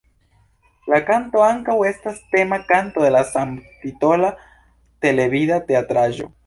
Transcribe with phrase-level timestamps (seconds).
[0.93, 4.35] La kanto ankaŭ estas tema kanto de la samtitola
[5.07, 6.35] televida teatraĵo.